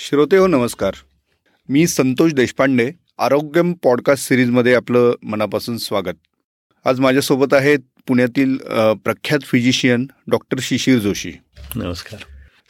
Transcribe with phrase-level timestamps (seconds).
[0.00, 0.94] श्रोते हो नमस्कार.
[1.68, 6.16] मी संतोष देशपांडे आरोग्यम पॉडकास्ट सिरीजमध्ये आपलं मनापासून स्वागत.
[6.84, 8.56] आज माझ्यासोबत आहेत पुण्यातील
[9.04, 11.32] प्रख्यात फिजिशियन डॉक्टर शिशिर जोशी.
[11.76, 12.20] नमस्कार.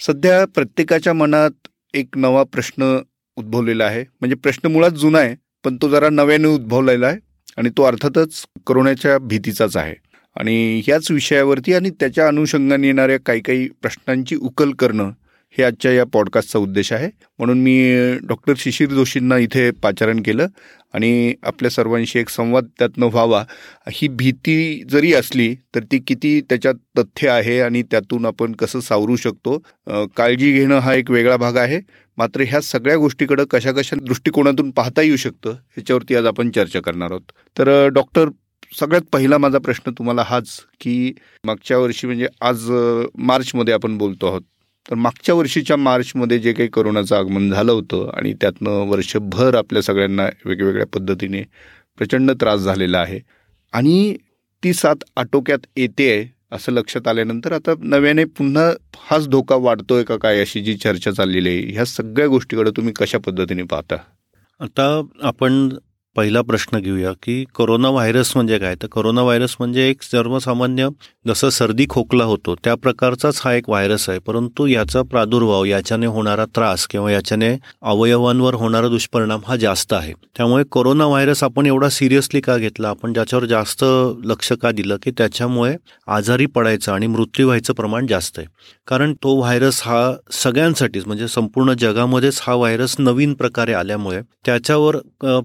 [0.01, 2.99] सध्या प्रत्येकाच्या मनात एक नवा प्रश्न
[3.37, 4.05] उद्भवलेला आहे.
[4.21, 7.19] म्हणजे प्रश्न मुळात जुना आहे पण तो जरा नव्याने उद्भवलेला आहे
[7.57, 9.95] आणि तो अर्थातच करोनाच्या भीतीचाच आहे.
[10.37, 15.11] आणि ह्याच विषयावरती आणि त्याच्या अनुषंगाने येणाऱ्या काही काही प्रश्नांची उकल करणं
[15.57, 17.09] हे आजच्या या पॉडकास्टचा उद्देश आहे.
[17.39, 20.47] म्हणून मी डॉक्टर शिशिर जोशींना इथे पाचारण केलं
[20.95, 23.43] आणि आपल्या सर्वांशी एक संवाद त्यातनं व्हावा.
[23.93, 29.17] ही भीती जरी असली तर ती किती त्याच्यात तथ्य आहे आणि त्यातून आपण कसं सावरू
[29.17, 29.59] शकतो
[30.17, 31.81] काळजी घेणं हा एक वेगळा भाग आहे.
[32.19, 37.11] मात्र ह्या सगळ्या गोष्टीकडं कशा कशा दृष्टिकोनातून पाहता येऊ शकतं ह्याच्यावरती आज आपण चर्चा करणार
[37.11, 37.33] आहोत.
[37.57, 38.29] तर डॉक्टर
[38.79, 40.49] सगळ्यात पहिला माझा प्रश्न तुम्हाला हाच
[40.81, 41.13] की
[41.45, 42.71] मागच्या वर्षी म्हणजे आज
[43.19, 44.43] मार्चमध्ये आपण बोलतो आहोत.
[44.91, 50.29] तर मागच्या वर्षीच्या मार्चमध्ये जे काही करोनाचं आगमन झालं होतं आणि त्यातनं वर्षभर आपल्या सगळ्यांना
[50.45, 51.43] वेगवेगळ्या पद्धतीने
[51.99, 53.21] प्रचंड त्रास झालेला आहे.
[53.73, 54.17] आणि
[54.65, 60.17] ती साथ आटोक्यात येते आहे असं लक्षात आल्यानंतर आता नव्याने पुन्हा हाच धोका वाढतोय का
[60.17, 63.97] काय अशी जी चर्चा चाललेली आहे ह्या सगळ्या गोष्टीकडे तुम्ही कशा पद्धतीने पाहता?
[64.61, 65.69] आता आपण
[66.17, 68.75] पहिला प्रश्न घेऊया की कोरोना व्हायरस म्हणजे काय?
[68.83, 70.89] तर कोरोना व्हायरस म्हणजे एक सर्वसामान्य
[71.27, 74.19] जसं सर्दी खोकला होतो त्या प्रकारचाच हा एक व्हायरस आहे.
[74.27, 80.13] परंतु याचा प्रादुर्भाव याच्याने होणारा त्रास किंवा याच्याने अवयवांवर होणारा दुष्परिणाम हा जास्त आहे.
[80.37, 82.89] त्यामुळे कोरोना व्हायरस आपण एवढा सिरियसली का घेतला?
[82.89, 83.85] आपण ज्याच्यावर जास्त
[84.25, 84.97] लक्ष का दिलं?
[85.03, 85.75] की त्याच्यामुळे
[86.09, 88.47] आजारी पडायचं आणि मृत्यू व्हायचं प्रमाण जास्त आहे.
[88.87, 90.01] कारण तो व्हायरस हा
[90.33, 94.97] सगळ्यांसाठीच म्हणजे संपूर्ण जगामध्येच हा व्हायरस नवीन प्रकारे आल्यामुळे त्याच्यावर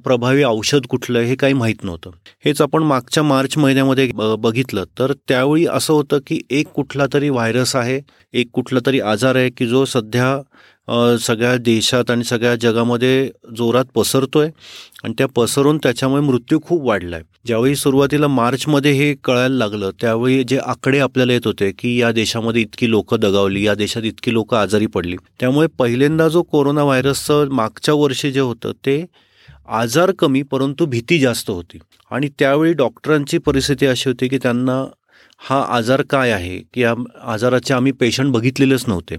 [0.04, 2.12] प्रभावी औषध कुठलं हे काही माहीत नव्हतं.
[2.46, 4.84] हेच आपण मागच्या मार्च महिन्यामध्ये बघितलं.
[5.00, 8.00] तर त्यावेळी असं होतं की एक कुठला तरी व्हायरस आहे
[8.34, 10.38] एक कुठला तरी आजार आहे की जो सध्या
[11.22, 14.50] सगळ्या देशात आणि सगळ्या जगामध्ये जोरात पसरतोय
[15.04, 20.44] आणि त्या पसरून त्याच्यामुळे मृत्यू खूप वाढला आहे ज्यावेळी सुरुवातीला मार्चमध्ये हे कळायला लागलं त्यावेळी
[20.44, 24.58] जे आकडे आपल्याला येत होते की या देशामध्ये इतकी लोकं दगावली या देशात इतकी लोकं
[24.58, 25.16] आजारी पडली.
[25.40, 29.06] त्यामुळे पहिल्यांदा जो कोरोना व्हायरसचं मागच्या वर्षी जे होतं ते
[29.68, 31.78] आजार कमी परंतु भीती जास्त होती.
[32.12, 34.86] आणि त्यावेळी डॉक्टरांची परिस्थिती अशी होती की त्यांना
[35.50, 36.60] हा आजार काय आहे?
[36.74, 39.18] की या आजाराचे आम्ही पेशंट बघितलेलेच नव्हते.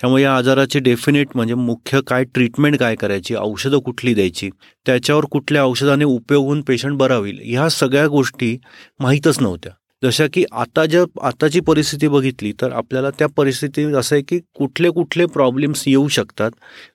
[0.00, 3.34] त्यामुळे या आजाराचे डेफिनेट म्हणजे मुख्य काय ट्रीटमेंट काय करायची?
[3.34, 4.50] औषधं कुठली द्यायची?
[4.86, 8.58] त्याच्यावर कुठल्या औषधाने उपयोग होऊन पेशंट बरा होईल ह्या सगळ्या गोष्टी
[9.00, 9.72] माहीतच नव्हत्या.
[10.04, 14.90] जशा की आता जर आताची परिस्थिती बघितली तर आपल्याला त्या परिस्थितीत असं आहे की कुठले
[14.90, 16.50] कुठले प्रॉब्लेम्स येऊ शकतात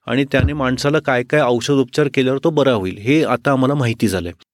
[0.08, 4.08] आणि त्याने माणसाला काय काय औषध उपचार केल्यावर तो बरा होईल हे आता आम्हाला माहिती
[4.08, 4.52] झालं आहे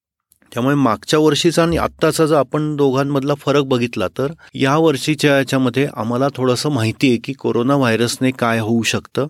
[0.54, 6.28] त्यामुळे मागच्या वर्षीचा आणि आत्ताचा जर आपण दोघांमधला फरक बघितला तर या वर्षीच्या याच्यामध्ये आम्हाला
[6.36, 9.28] थोडंसं माहिती आहे की कोरोना व्हायरसने काय होऊ शकतं.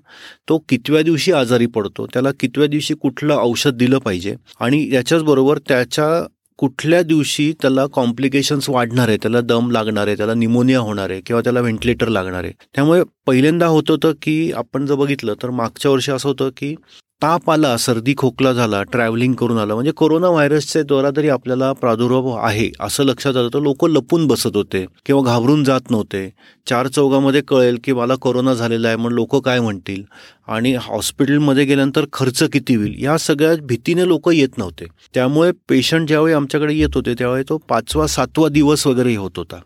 [0.50, 6.26] तो कितव्या दिवशी आजारी पडतो त्याला कितव्या दिवशी कुठलं औषध दिलं पाहिजे आणि याच्याचबरोबर त्याच्या
[6.60, 11.42] कुठल्या दिवशी त्याला कॉम्प्लिकेशन्स वाढणार आहे त्याला दम लागणार आहे त्याला निमोनिया होणार आहे किंवा
[11.42, 12.54] त्याला व्हेंटिलेटर लागणार आहे.
[12.76, 16.76] त्यामुळे पहिल्यांदा होत होतं की आपण जर बघितलं तर मागच्या वर्षी असं होतं की
[17.22, 19.74] ताप आला सर्दी खोकला झाला ट्रॅव्हलिंग करून आला.
[19.74, 24.56] म्हणजे कोरोना व्हायरसच्या द्वारा तरी आपल्याला प्रादुर्भाव आहे असं लक्षात आलं तर लोक लपून बसत
[24.56, 26.28] होते किंवा घाबरून जात नव्हते.
[26.68, 30.04] चार चौघामध्ये कळेल की मला कोरोना झालेला आहे म्हणून लोक काय म्हणतील.
[30.48, 34.86] आणि हॉस्पिटलमध्ये गेल्यानंतर खर्च किती होईल या सगळ्या भीतीने लोक येत नव्हते.
[35.14, 39.60] त्यामुळे पेशंट ज्यावेळी आमच्याकडे येत होते त्यावेळी तो पाचवा सातवा दिवस वगैरे होत होता.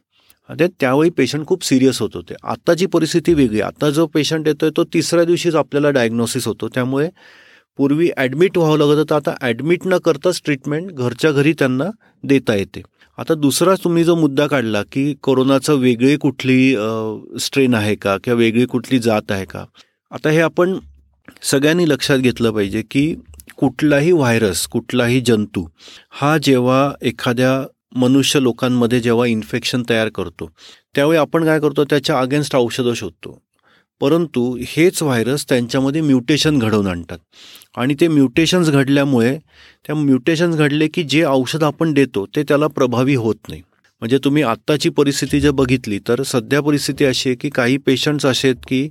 [0.50, 2.34] ते त्यावेळी पेशंट खूप सिरियस होत होते.
[2.44, 3.62] आत्ताची परिस्थिती वेगळी.
[3.62, 6.68] आता जो पेशंट येतोय तो तिसऱ्या दिवशीच आपल्याला डायग्नोसिस होतो.
[6.74, 7.10] त्यामुळे
[7.80, 9.16] पूर्वी ॲडमिट व्हावं लागत होतं.
[9.16, 11.90] आता ॲडमिट न करताच ट्रीटमेंट घरच्या घरी त्यांना
[12.24, 12.82] देता येते.
[13.18, 16.76] आता दुसरा तुम्ही जो मुद्दा काढला की कोरोनाचं वेगळी कुठली
[17.40, 19.64] स्ट्रेन आहे का किंवा वेगळी कुठली जात आहे का?
[20.12, 20.78] आता हे आपण
[21.42, 23.14] सगळ्यांनी लक्षात घेतलं पाहिजे की
[23.58, 25.66] कुठलाही व्हायरस कुठलाही जंतू
[26.12, 27.52] हा जेव्हा एखाद्या
[27.96, 30.50] मनुष्य लोकांमध्ये जेव्हा इन्फेक्शन तयार करतो
[30.96, 31.84] त्यावेळी आपण काय करतो?
[31.84, 33.42] त्याच्या अगेन्स्ट औषधं शोधतो.
[34.02, 37.18] परंतु हेच व्हायरस त्यांच्यामध्ये म्युटेशन घडवून आणतात.
[37.78, 39.38] आणि ते म्युटेशन्स घडल्यामुळे
[39.88, 43.62] त्या म्युटेशन्स घडले की जे औषध आपण देतो ते त्याला प्रभावी होत नाही.
[44.02, 48.48] म्हणजे तुम्ही आत्ताची परिस्थिती जर बघितली तर सध्या परिस्थिती अशी आहे की काही पेशंट्स असे
[48.48, 48.90] आहेत की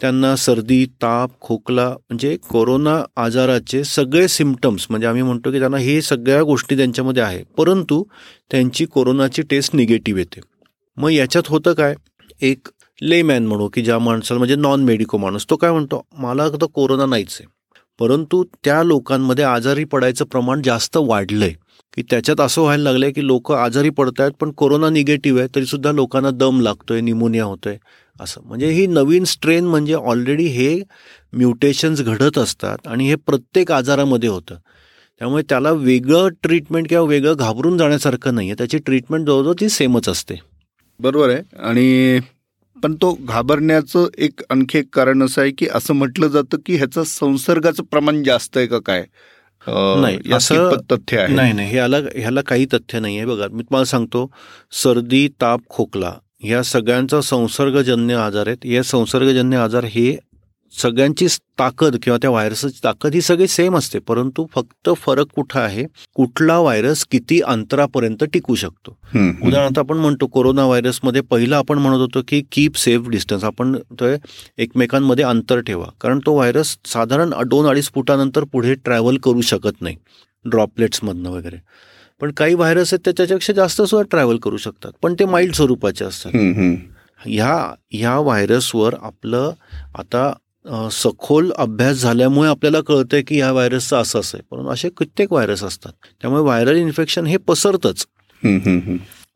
[0.00, 6.02] त्यांना सर्दी ताप खोकला म्हणजे कोरोना आजाराचे सगळे सिमटम्स म्हणजे आम्ही म्हणतो की त्यांना हे
[6.02, 7.42] सगळ्या गोष्टी त्यांच्यामध्ये आहे.
[7.56, 8.04] परंतु
[8.50, 10.40] त्यांची कोरोनाची टेस्ट निगेटिव्ह येते.
[10.96, 11.94] मग याच्यात होतं काय?
[12.40, 12.68] एक
[13.02, 16.02] लेमॅन म्हणू की ज्या माणसाला म्हणजे नॉन मेडिको माणूस तो काय म्हणतो?
[16.18, 17.46] मला तर कोरोना नाहीच आहे.
[17.98, 21.54] परंतु त्या लोकांमध्ये आजारी पडायचं प्रमाण जास्त वाढलं आहे
[21.98, 25.92] की त्याच्यात असं व्हायला लागलंय की लोक आजारी पडत आहेत पण कोरोना निगेटिव्ह आहे तरीसुद्धा
[25.92, 27.76] लोकांना दम लागतोय निमोनिया होतोय
[28.20, 28.40] असं.
[28.44, 30.82] म्हणजे ही नवीन स्ट्रेन म्हणजे ऑलरेडी हे
[31.32, 34.54] म्युटेशन्स घडत असतात आणि हे प्रत्येक आजारामध्ये होतं.
[35.18, 40.08] त्यामुळे त्याला वेगळं ट्रीटमेंट किंवा वेगळं घाबरून जाण्यासारखं नाही आहे त्याची ट्रीटमेंट जवळजवळ ती सेमच
[40.08, 40.34] असते.
[41.00, 41.42] बरोबर आहे.
[41.58, 42.20] आणि
[42.82, 47.02] पण तो घाबरण्याचं एक आणखी एक कारण असं आहे की असं म्हटलं जातं की ह्याचं
[47.02, 49.04] संसर्गाचं प्रमाण जास्त आहे का काय?
[49.68, 51.34] नाही, असं- तथ्य आहे.
[51.34, 53.26] नाही नाही ह्याला ह्याला काही तथ्य नाही आहे.
[53.26, 54.30] बघा मी तुम्हाला सांगतो
[54.72, 56.12] सर्दी ताप खोकला
[56.44, 58.66] या सगळ्यांचा संसर्गजन्य आजार आहेत.
[58.66, 60.18] या संसर्गजन्य आजार हे
[60.72, 61.26] सगळ्यांची
[61.58, 63.98] ताकद किंवा त्या व्हायरसची ताकद ही सगळी सेम असते.
[63.98, 65.84] परंतु फक्त फरक कुठं आहे?
[66.14, 68.90] कुठला व्हायरस किती अंतरापर्यंत टिकू शकतो.
[69.14, 74.04] उदाहरणार्थ आपण म्हणतो कोरोना व्हायरसमध्ये पहिलं आपण म्हणत होतो की कीप सेफ डिस्टन्स आपण तो
[74.58, 75.86] एकमेकांमध्ये अंतर ठेवा.
[76.00, 79.96] कारण तो व्हायरस साधारण दोन अडीच फुटानंतर पुढे ट्रॅव्हल करू शकत नाही.
[80.44, 81.56] ड्रॉपलेट्समधनं वगैरे.
[82.20, 84.92] पण काही व्हायरस आहेत त्याच्यापेक्षा जास्त सुद्धा ट्रॅव्हल करू शकतात.
[85.02, 86.32] पण ते माइल्ड स्वरूपाचे असतात.
[87.26, 89.52] ह्या ह्या व्हायरसवर आपलं
[89.94, 90.32] आता
[90.92, 94.42] सखोल अभ्यास झाल्यामुळे आपल्याला कळतंय की ह्या व्हायरसचं असं असं आहे.
[94.50, 95.92] परंतु असे कित्येक व्हायरस असतात.
[96.22, 98.06] त्यामुळे व्हायरल इन्फेक्शन हे पसरतंच.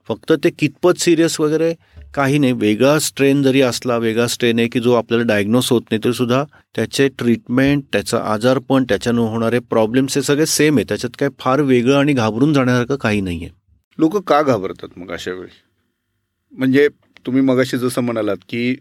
[0.08, 1.72] फक्त ते कितपत सिरियस वगैरे
[2.14, 2.52] काही नाही.
[2.52, 6.42] वेगळा स्ट्रेन जरी असला वेगळा स्ट्रेन आहे की जो आपल्याला डायग्नोस होत नाही तरी सुद्धा
[6.76, 10.84] त्याचे ट्रीटमेंट त्याचा आजारपण त्याच्यानं होणारे प्रॉब्लेम्स हे सगळे सेम आहे.
[10.88, 13.50] त्याच्यात काय फार वेगळं आणि घाबरून जाण्यासारखं काही नाही आहे
[13.98, 15.60] लोक का घाबरतात मग अशा वेळी?
[16.52, 16.88] म्हणजे
[17.26, 18.74] तुम्ही मगाशी जसं म्हणालात की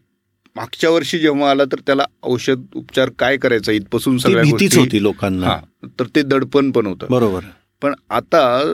[0.56, 3.72] मागच्या वर्षी जेव्हा आला तर त्याला औषध उपचार काय करायचा?
[3.72, 5.58] इथपासून सगळ्या भीतीच होती लोकांना.
[6.00, 7.08] तर ते दडपण पण होतं.
[7.10, 7.40] बरोबर.
[7.82, 8.74] पण आता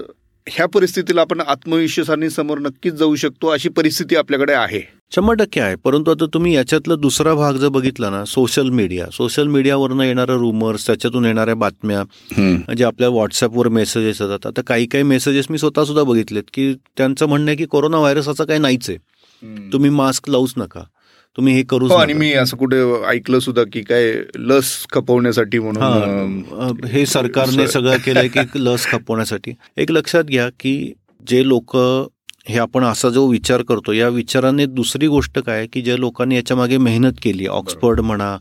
[0.50, 4.82] ह्या परिस्थितीला आपण आत्मविश्वासाने समोर नक्कीच जाऊ शकतो अशी परिस्थिती आपल्याकडे आहे.
[5.12, 5.76] शंभर टक्के आहे.
[5.76, 10.88] परंतु आता तुम्ही याच्यातला दुसरा भाग जर बघितला ना सोशल मीडिया सोशल मीडियावरनं येणाऱ्या रुमर्स
[10.88, 12.04] त्याच्यातून येणाऱ्या बातम्या
[12.38, 14.48] म्हणजे आपल्या व्हॉट्सअपवर मेसेजेस येतात.
[14.48, 18.28] आता काही काही मेसेजेस मी स्वतः सुद्धा बघितलेत की त्यांचं म्हणणं आहे की कोरोना व्हायरस
[18.28, 19.00] असा काही नाहीच आहे.
[19.74, 20.82] तुम्ही मास्क लावूच नका.
[21.38, 22.14] तुम्ही हे करूच हो आणि.
[22.14, 28.40] मी असं कुठे ऐकलं सुद्धा की काय लस खपवण्यासाठी म्हणून हा, सरकारने सगळं केलंय की
[28.56, 29.54] लस खपवण्यासाठी.
[29.78, 30.94] एक लक्षात घ्या की
[31.28, 31.78] जे लोक
[32.50, 36.58] हे आपण असा जो विचार करतो या विचाराने दुसरी गोष्ट काय की ज्या लोकांनी याच्या
[36.58, 38.38] मागे मेहनत केली ऑक्सफर्ड म्हणा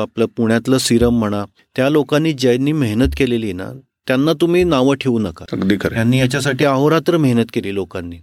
[0.00, 1.44] आपलं पुण्यातलं सिरम म्हणा
[1.76, 3.70] त्या लोकांनी ज्यांनी मेहनत केलेली ना
[4.06, 5.44] त्यांना तुम्ही नावं ठेवू नका.
[5.52, 8.16] अगदी खरं यांनी याच्यासाठी अहोरात्र मेहनत केली लोकांनी.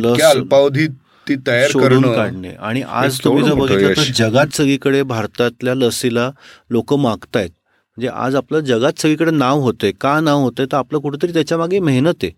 [0.00, 0.90] लस अल्पावधीत
[1.28, 2.50] ती तयार करणं काढणे.
[2.60, 4.02] आणि आज तुम्ही जर बघितलं तर.
[4.14, 6.30] जगात सगळीकडे भारतातल्या लसीला
[6.70, 7.50] लोक मागतायत.
[7.96, 9.92] म्हणजे आज आपलं जगात सगळीकडे नाव होतंय.
[9.92, 10.66] का नाव होतंय?
[10.72, 12.32] तर आपलं कुठेतरी त्याच्यामागे मेहनत आहे.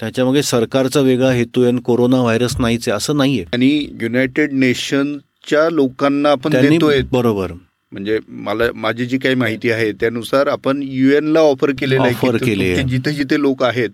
[0.00, 3.44] त्याच्यामागे सरकारचा वेगळा हेतू आहे आणि कोरोना व्हायरस नाहीच आहे असं नाहीये.
[3.52, 7.00] आणि युनायटेड नेशनच्या लोकांना आपण देतोय.
[7.12, 7.52] बरोबर.
[7.92, 13.12] म्हणजे मला माझी जी काही माहिती आहे त्यानुसार आपण युएन ला ऑफर केलेलं आहे जिथे
[13.12, 13.90] जिथे लोक आहेत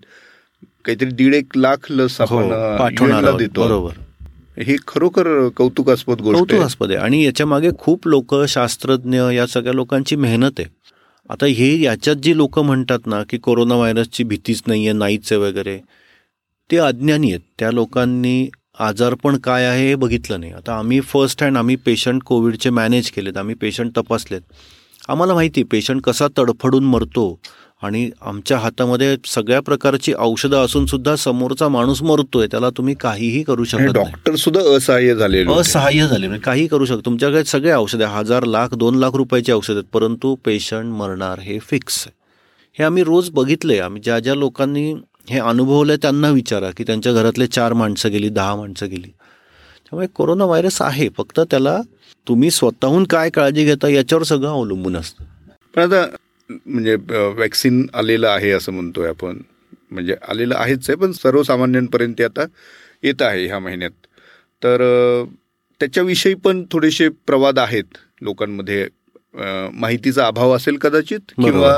[0.85, 3.37] काहीतरी दीड एक लाख लस हो आपण.
[3.37, 3.65] देतो.
[3.65, 4.00] बरोबर.
[4.57, 6.97] ही खरोखर कौतुकास्पद गोष्ट कौतुकास्पद आहे.
[6.97, 10.67] आणि याच्या मागे खूप लोक शास्त्रज्ञ या सगळ्या लोकांची मेहनत आहे.
[11.29, 15.77] आता हे याच्यात जी लोक म्हणतात ना की कोरोना व्हायरसची भीतीच नाहीये नाहीच आहे वगैरे
[16.69, 17.39] ते अज्ञानी आहेत.
[17.59, 18.49] त्या लोकांनी
[18.79, 20.51] आजारपण काय आहे हे बघितलं नाही.
[20.51, 24.41] आता आम्ही फर्स्ट हँड आम्ही पेशंट कोविडचे मॅनेज केलेत आम्ही पेशंट तपासलेत.
[25.09, 27.39] आम्हाला माहिती पेशंट कसा तडफडून मरतो
[27.81, 33.63] आणि आमच्या हातामध्ये सगळ्या प्रकारची औषधं असून सुद्धा समोरचा माणूस मरतोय त्याला तुम्ही काहीही करू
[33.63, 35.59] शकत डॉक्टर सुद्धा असहाय्य होते.
[35.59, 39.51] असहाय्य झाले म्हणजे काही करू शकतो तुमच्याकडे सगळे औषधं आहे हजार लाख दोन लाख रुपयाची
[39.51, 39.83] औषध आहेत.
[39.93, 42.15] परंतु पेशंट मरणार हे फिक्स आहे.
[42.79, 43.79] हे आम्ही रोज बघितलंय.
[43.79, 44.93] आम्ही ज्या ज्या लोकांनी
[45.29, 49.09] हे अनुभवलंय त्यांना विचारा की त्यांच्या घरातले चार माणसं गेली दहा माणसं गेली.
[49.85, 51.81] त्यामुळे कोरोना व्हायरस आहे फक्त त्याला
[52.27, 55.23] तुम्ही स्वतःहून काय काळजी घेता याच्यावर सगळं अवलंबून असतं.
[55.75, 56.05] पण आता
[56.65, 56.95] म्हणजे
[57.37, 59.41] वॅक्सिन आलेलं आहे असं म्हणतोय आपण.
[59.91, 62.45] म्हणजे आलेलं आहेच आहे पण सर्वसामान्यांपर्यंत ते आता
[63.03, 63.91] येत आहे ह्या महिन्यात.
[64.61, 64.81] तर
[65.81, 68.87] त्याच्याविषयी पण थोडेसे प्रवाद आहेत लोकांमध्ये.
[69.73, 71.77] माहितीचा अभाव असेल कदाचित किंवा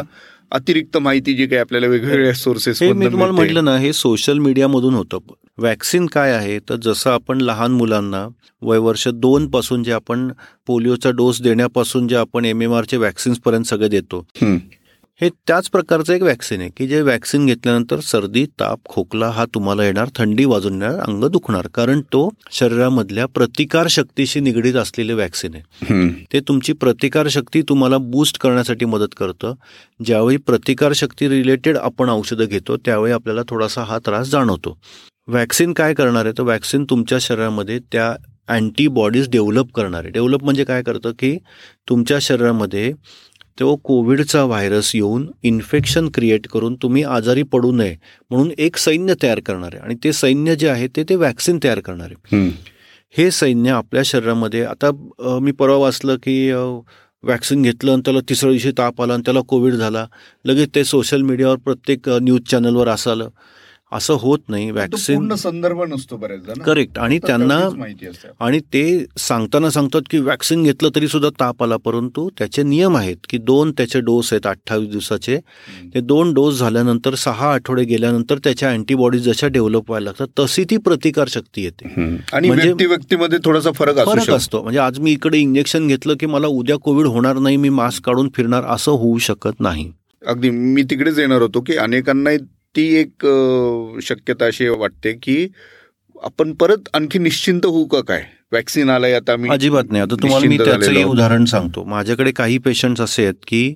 [0.53, 4.93] अतिरिक्त माहिती जी काही आपल्याला वेगवेगळ्या सोर्सेस हे मी तुम्हाला म्हटलं ना हे सोशल मीडियामधून
[4.93, 5.17] होतं.
[5.57, 6.59] वॅक्सिन काय आहे?
[6.59, 8.27] तर जसं आपण लहान मुलांना
[8.61, 10.31] वयवर्ष दोन पासून जे आपण
[10.67, 12.97] पोलिओचा डोस देण्यापासून जे आपण एम एम आरचे
[13.45, 14.27] पर्यंत सगळे देतो
[15.21, 19.83] हे त्याच प्रकारचं एक वॅक्सिन आहे की जे वॅक्सिन घेतल्यानंतर सर्दी ताप खोकला हा तुम्हाला
[19.85, 21.67] येणार थंडी वाजून येणार अंग दुखणार.
[21.73, 26.09] कारण तो शरीरामधल्या प्रतिकार शक्तीशी निगडीत असलेले वॅक्सिन आहे.
[26.33, 29.53] ते तुमची प्रतिकार शक्ती तुम्हाला बूस्ट करण्यासाठी मदत करतं.
[30.05, 34.77] ज्यावेळी प्रतिकार शक्ती रिलेटेड आपण औषधं घेतो त्यावेळी आपल्याला थोडासा हा त्रास जाणवतो.
[35.27, 36.33] वॅक्सिन काय करणार आहे?
[36.37, 38.13] तर वॅक्सिन तुमच्या शरीरामध्ये त्या
[38.47, 40.11] अँटीबॉडीज डेव्हलप करणार आहे.
[40.11, 41.11] डेव्हलप म्हणजे काय करतं?
[41.19, 41.37] की
[41.89, 42.91] तुमच्या शरीरामध्ये
[43.59, 47.95] तो कोविडचा व्हायरस येऊन इन्फेक्शन क्रिएट करून तुम्ही आजारी पडू नये
[48.31, 49.83] म्हणून एक सैन्य तयार करणार आहे.
[49.83, 52.47] आणि ते सैन्य जे आहे ते ते वॅक्सिन तयार करणार आहे.
[53.15, 54.91] हे सैन्य आपल्या शरीरामध्ये आता
[55.41, 56.51] मी परवा वाचलं की
[57.23, 60.05] वॅक्सिन घेतलं आणि त्याला तिसऱ्या दिवशी ताप आला आणि त्याला कोविड झाला.
[60.45, 63.29] लगेच ते सोशल मीडियावर प्रत्येक न्यूज चॅनलवर असं आलं.
[63.93, 66.63] असं होत नाही वॅक्सिन संदर्भ नसतो बऱ्याचदा ना.
[66.63, 67.59] करेक्ट आणि त्यांना
[68.39, 73.15] आणि ते सांगताना सांगतात की वॅक्सिन घेतलं तरी सुद्धा ताप आला परंतु त्याचे नियम आहेत
[73.29, 75.37] की दोन त्याचे डोस आहेत अठ्ठावीस दिवसाचे.
[75.95, 80.77] ते दोन डोस झाल्यानंतर सहा आठवडे गेल्यानंतर त्याच्या अँटीबॉडीज जशा डेव्हलप व्हायला लागतात तशी ती
[80.77, 81.87] प्रतिकार शक्ती येते.
[82.33, 84.61] आणि म्हणजे- व्यक्ती व्यक्तीमध्ये थोडासा फरक फरक असतो.
[84.61, 88.29] म्हणजे आज मी इकडे इंजेक्शन घेतलं की मला उद्या कोविड होणार नाही मी मास्क काढून
[88.35, 89.91] फिरणार असं होऊ शकत नाही.
[90.27, 92.29] अगदी मी तिकडेच येणार होतो की अनेकांना
[92.75, 93.25] ती एक
[94.03, 95.47] शक्यता अशी वाटते की
[96.23, 98.23] आपण परत आणखी निश्चिंत होऊ का काय?
[98.51, 100.01] वॅक्सिन आलाय आता मी अजिबात नाही.
[100.01, 101.09] आता तुम्हाला मी झालेलो.
[101.09, 101.83] उदाहरण सांगतो.
[101.83, 103.73] माझ्याकडे काही पेशंट्स असे आहेत की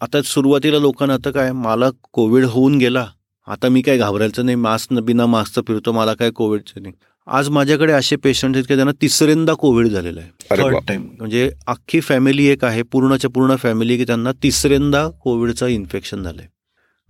[0.00, 3.06] आता सुरुवातीला लोकांना आता काय मला कोविड होऊन गेला.
[3.48, 4.56] आता मी काय घाबरायचं नाही.
[4.56, 5.92] मास्क बिना मास्कचं फिरतो.
[5.92, 6.94] मला काय कोविडचं नाही.
[7.26, 10.30] आज माझ्याकडे असे पेशंट आहेत की त्यांना तिसऱ्यांदा कोविड झालेलं आहे.
[10.50, 10.76] थर्ड.
[10.88, 12.82] टाइम म्हणजे अख्खी फॅमिली एक आहे.
[12.82, 16.46] पूर्णच्या पूर्ण फॅमिली की त्यांना तिसऱ्यांदा कोविडचं इन्फेक्शन झालंय.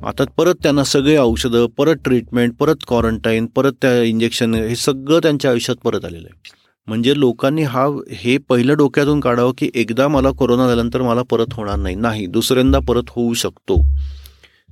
[0.06, 5.50] आता परत त्यांना सगळे औषधं परत ट्रीटमेंट परत क्वारंटाईन परत त्या इंजेक्शन हे सगळं त्यांच्या
[5.50, 6.52] आयुष्यात परत आलेलं आहे.
[6.87, 11.76] म्हणजे लोकांनी हा हे पहिलं डोक्यातून काढावं की एकदा मला कोरोना झाल्यानंतर मला परत होणार
[11.76, 11.94] नाही.
[11.94, 13.82] नाही दुसऱ्यांदा परत होऊ शकतो.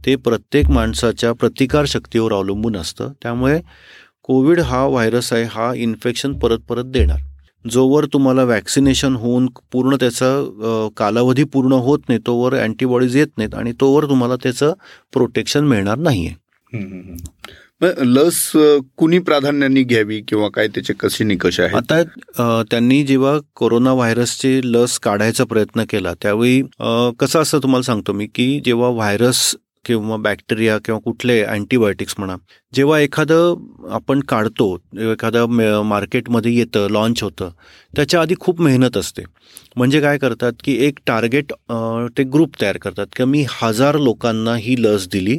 [0.07, 3.13] ते प्रत्येक माणसाच्या प्रतिकारशक्तीवर अवलंबून असतं.
[3.23, 3.61] त्यामुळे
[4.23, 7.19] कोविड हा व्हायरस आहे हा इन्फेक्शन परत परत देणार.
[7.65, 13.73] जोवर तुम्हाला वॅक्सिनेशन होऊन पूर्ण त्याचा कालावधी पूर्ण होत नाही तोवर अँटीबॉडीज येत नाहीत आणि
[13.81, 14.73] तोवर तुम्हाला त्याचं
[15.13, 16.35] प्रोटेक्शन मिळणार नाही आहे
[16.73, 17.17] हम्म, हम्म, हम्म.
[17.81, 18.41] मग लस
[18.99, 24.99] कुणी प्राधान्याने घ्यावी किंवा काय त्याचे कसे निकष आहेत आता त्यांनी जेव्हा कोरोना व्हायरसची लस
[24.99, 26.61] काढायचा प्रयत्न केला त्यावेळी
[27.21, 32.37] कसं असं तुम्हाला सांगतो मी की जेव्हा व्हायरस किंवा बॅक्टेरिया किंवा कुठले अँटीबायोटिक्स म्हणा
[32.73, 34.75] जेव्हा एखादं आपण काढतो
[35.13, 37.51] एखादं मार्केटमध्ये येतं लॉन्च होतं
[37.97, 39.23] त्याच्या आधी खूप मेहनत असते.
[39.77, 41.53] म्हणजे काय करतात की एक टार्गेट
[42.19, 45.39] ते ग्रुप तयार करतात की मी हजार लोकांना ही लस दिली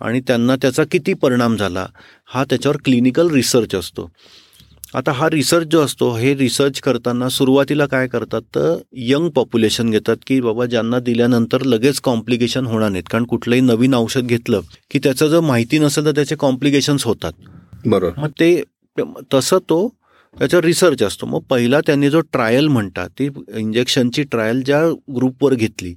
[0.00, 1.86] आणि त्यांना त्याचा किती परिणाम झाला
[2.28, 4.08] हा त्याच्यावर क्लिनिकल रिसर्च असतो.
[4.96, 10.16] आता हा रिसर्च जो असतो हे रिसर्च करताना सुरुवातीला काय करतात तर यंग पॉप्युलेशन घेतात
[10.26, 13.04] की बाबा ज्यांना दिल्यानंतर लगेच कॉम्प्लिकेशन होणार नाहीत.
[13.10, 14.60] कारण कुठलंही नवीन औषध घेतलं
[14.90, 17.32] की त्याचं जर माहिती नसेल तर त्याचे कॉम्प्लिकेशन्स होतात.
[17.86, 18.20] बरोबर.
[18.20, 18.62] मग ते
[19.34, 19.88] तसं तो
[20.36, 21.26] त्याच्यावर रिसर्च असतो.
[21.26, 24.84] मग पहिला त्यांनी जो ट्रायल म्हणतात ती इंजेक्शनची ट्रायल ज्या
[25.16, 25.94] ग्रुपवर घेतली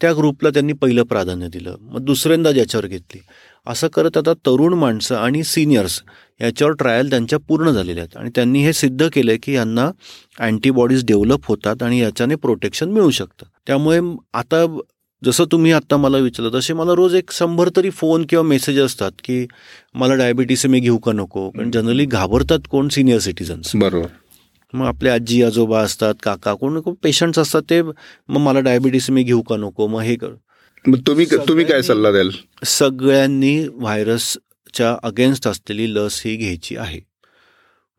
[0.00, 1.76] त्या ग्रुपला त्यांनी पहिलं प्राधान्य दिलं.
[1.80, 3.20] मग दुसऱ्यांदा ज्याच्यावर घेतली.
[3.66, 6.00] असं करत आता तरुण माणसं आणि सिनियर्स
[6.40, 8.16] याच्यावर ट्रायल त्यांच्या पूर्ण झालेल्या आहेत.
[8.16, 9.90] आणि त्यांनी हे सिद्ध केलं की यांना
[10.40, 13.46] अँटीबॉडीज डेव्हलप होतात आणि याच्याने प्रोटेक्शन मिळू शकतं.
[13.66, 14.00] त्यामुळे
[14.34, 14.64] आता
[15.22, 19.12] जसं तुम्ही आत्ता मला विचारलं तसे मला रोज एक शंभर तरी फोन किंवा मेसेज असतात
[19.24, 19.46] की
[19.94, 21.48] मला डायबिटीस मी घेऊ का नको?
[21.50, 24.06] कारण जनरली घाबरतात कोण सिनियर सिटीजन्स बरोबर.
[24.74, 29.40] मग आपले आजी आजोबा असतात काका कोण पेशंट्स असतात ते मग मला डायबिटीस मी घेऊ
[29.42, 29.86] का नको?
[29.86, 30.34] मग हे कर.
[31.06, 32.30] तुम्ही तुम्ही काय सल्ला द्याल?
[32.64, 33.58] सगळ्यांनी
[34.70, 37.00] व्हायरसच्या अगेन्स्ट असलेली लस ही घ्यायची आहे.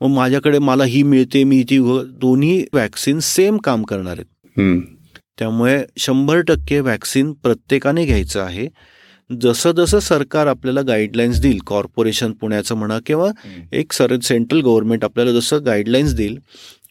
[0.02, 1.78] मग माझ्याकडे मला ही मिळते मी ती
[2.22, 4.60] दोन्ही वॅक्सिन सेम काम करणार आहेत.
[5.40, 8.68] त्यामुळे शंभर टक्के वॅक्सिन प्रत्येकाने घ्यायचं आहे.
[9.30, 13.30] जसं जसं सरकार आपल्याला गाईडलाईन्स देईल कॉर्पोरेशन पुण्याचं म्हणा किंवा
[13.72, 16.38] एक सर सेंट्रल गव्हर्नमेंट आपल्याला जसं गाईडलाईन्स देईल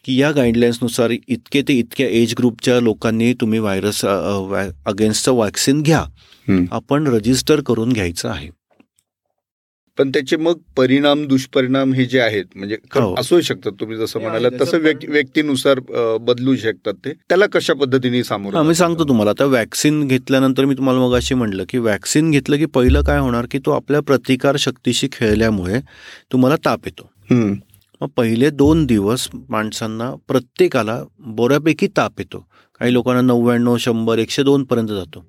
[0.05, 6.05] की या गाईडलाईन्सनुसार इतके ते इतक्या एज ग्रुपच्या लोकांनी तुम्ही व्हायरस अगेन्स्टचं वॅक्सिन घ्या.
[6.71, 8.49] आपण रजिस्टर करून घ्यायचं आहे.
[9.97, 13.15] पण त्याचे मग परिणाम दुष्परिणाम हे जे आहेत म्हणजे खरं हो.
[13.17, 14.77] असू शकतात तुम्ही जसं हे म्हणाला तसं
[15.09, 15.79] व्यक्तीनुसार
[16.21, 18.75] बदलू शकतात ते त्याला कशा पद्धतीने सामोरं मी?
[18.75, 23.01] सांगतो तुम्हाला आता वॅक्सिन घेतल्यानंतर मी तुम्हाला मग अशी म्हटलं की वॅक्सिन घेतलं की पहिलं
[23.03, 25.79] काय होणार की तो आपल्या प्रतिकार शक्तीशी खेळल्यामुळे
[26.31, 27.53] तुम्हाला ताप येतो हम्म.
[28.01, 31.01] मग पहिले दोन दिवस माणसांना प्रत्येकाला
[31.35, 32.45] बऱ्यापैकी ताप येतो
[32.81, 35.23] काही लोकांना नव्याण्णव शंभर एकशे दोनपर्यंत जातो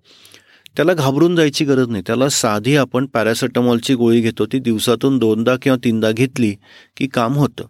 [0.76, 2.02] त्याला घाबरून जायची गरज नाही.
[2.07, 4.47] त्याला साधी आपण पॅरासिटामॉलची गोळी घेतो.
[4.47, 6.55] ती दिवसातून दोनदा किंवा तीनदा घेतली
[6.97, 7.67] की काम होतं.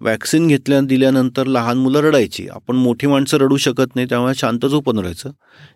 [0.00, 2.46] वॅक्सिन घेतल्या दिल्यानंतर लहान मुलं रडायची.
[2.48, 5.30] आपण मोठी माणसं रडू शकत नाही त्यामुळे शांत झोपून राहायचं.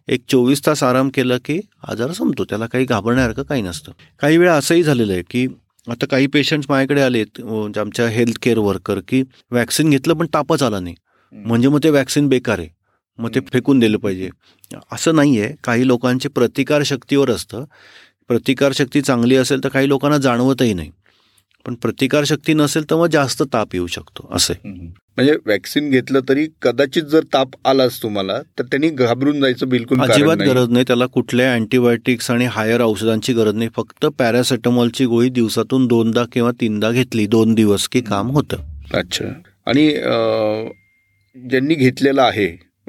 [0.09, 2.45] एक चोवीस तास आराम केला की आजार संपतो.
[2.45, 3.93] त्याला काही घाबरण्यासारखं काही नसतं.
[4.21, 5.47] काही वेळा असंही झालेलं आहे की
[5.87, 7.41] आता काही पेशंट्स माझ्याकडे आलेत
[7.79, 10.95] आमच्या हेल्थ केअर वर्कर की वॅक्सिन घेतलं पण तापच आला नाही.
[11.33, 12.69] म्हणजे मग ते वॅक्सिन बेकार आहे.
[13.19, 14.29] मग ते फेकून दिलं पाहिजे.
[14.93, 17.65] असं नाही आहे काही लोकांची प्रतिकारशक्तीवर असतं.
[18.29, 20.91] प्रतिकारशक्ती चांगली असेल तर काही लोकांना जाणवतही नाही.
[21.67, 24.29] पण प्रतिकारशक्ती नसेल तर मग जास्त ताप येऊ शकतो.
[24.35, 30.01] असे म्हणजे वॅक्सिन घेतलं तरी कदाचित जर ताप आलाच तुम्हाला तर त्यांनी घाबरून जायचं बिलकुल
[30.01, 30.37] अजिबात.
[30.39, 30.85] गरज नाही.
[30.87, 33.71] त्याला कुठल्या अँटीबायोटिक्स आणि हायर औषधांची गरज नाही.
[33.77, 37.27] फक्त पॅरासेटमॉलची गोळी दिवसातून दोनदा किंवा तीनदा घेतली.
[37.27, 38.65] दोन दिवस की काम होतं.
[38.95, 39.25] अच्छा.
[39.67, 39.91] आणि
[41.37, 42.47] ज्यांनी घेतलेला आहे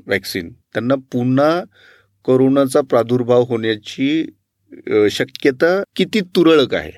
[0.10, 1.62] वॅक्सिन त्यांना पुन्हा
[2.26, 4.10] कोरोनाचा प्रादुर्भाव होण्याची
[5.12, 6.92] शक्यता किती तुरळक आहे?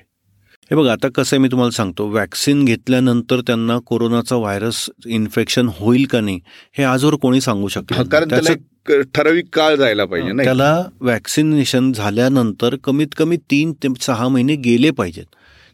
[0.71, 2.07] हे बघा आता कसं आहे मी तुम्हाला सांगतो.
[2.11, 6.39] वॅक्सिन घेतल्यानंतर त्यांना कोरोनाचा व्हायरस इन्फेक्शन होईल का नाही
[6.77, 7.93] हे आजवर कोणी सांगू शकत.
[8.11, 14.27] कारण त्याला ठराविक काळ जायला पाहिजे नाही त्याला वॅक्सिनेशन झाल्यानंतर कमीत कमी तीन ते सहा
[14.27, 15.25] महिने गेले पाहिजेत.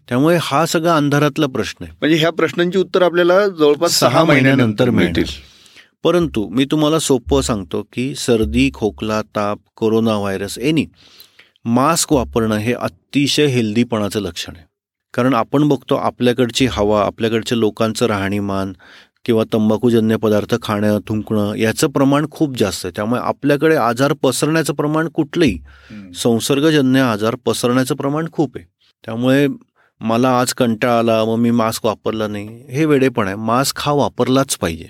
[0.07, 1.93] त्यामुळे हा सगळा अंधारातला प्रश्न आहे.
[1.99, 5.25] म्हणजे ह्या प्रश्नांची उत्तर आपल्याला जवळपास सहा महिन्यानंतर मिळतील.
[6.03, 10.85] परंतु मी तुम्हाला सोपं सांगतो की सर्दी खोकला ताप कोरोना व्हायरस एनी
[11.65, 14.65] मास्क वापरणं हे अतिशय हेल्दीपणाचं लक्षण आहे.
[15.13, 18.73] कारण आपण बघतो आपल्याकडची हवा आपल्याकडच्या लोकांचं राहणीमान
[19.25, 22.91] किंवा तंबाखूजन्य पदार्थ खाणं थुंकणं याचं प्रमाण खूप जास्त आहे.
[22.95, 25.59] त्यामुळे आपल्याकडे आजार पसरण्याचं प्रमाण कुठलंही
[26.15, 28.65] संसर्गजन्य आजार पसरण्याचं प्रमाण खूप आहे.
[29.05, 29.47] त्यामुळे
[29.99, 32.63] मला आज कंटाळा आला मग मी मास्क वापरला नाही.
[32.69, 33.35] हे वेडेपण आहे.
[33.35, 34.87] मास्क हा वापरलाच पाहिजे.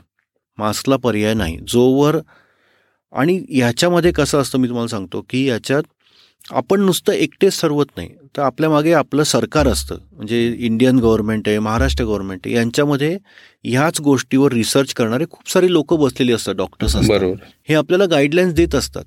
[0.58, 1.58] मास्कला पर्याय नाही.
[1.68, 2.18] जोवर
[3.14, 5.84] आणि ह्याच्यामध्ये कसं असतं मी तुम्हाला सांगतो की याच्यात
[6.52, 8.10] आपण नुसतं एकटेच सर्वत नाही.
[8.38, 9.96] तर आपल्या मागे आपलं सरकार असतं.
[10.12, 13.18] म्हणजे इंडियन गव्हर्नमेंट आहे महाराष्ट्र गव्हर्नमेंट आहे यांच्यामध्ये
[13.64, 17.20] ह्याच गोष्टीवर रिसर्च करणारे खूप सारी लोक बसलेली असतात डॉक्टर्स असतात.
[17.20, 17.36] बरोबर.
[17.70, 19.04] हे आपल्याला गाईडलाईन्स देत असतात.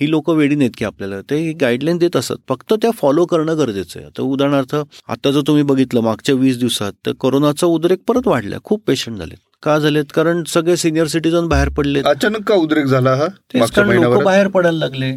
[0.00, 1.20] ही लोक वेडी नाहीत की आपल्याला.
[1.20, 2.36] ते गाईडलाईन देत असतात.
[2.48, 4.06] फक्त त्या फॉलो करणं गरजेचं आहे.
[4.06, 4.76] आता उदाहरणार्थ
[5.08, 8.56] आता जर तुम्ही बघितलं मागच्या वीस दिवसात तर कोरोनाचा उद्रेक परत वाढला.
[8.64, 9.51] खूप पेशंट झालेत.
[9.62, 10.04] का झालेत?
[10.14, 13.26] कारण सगळे सिनियर सिटीजन बाहेर पडले अचानक का उद्रेक झाला हा?
[13.54, 15.12] लोक बाहेर पडायला लागले.